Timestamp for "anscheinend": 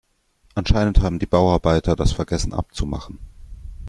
0.55-1.01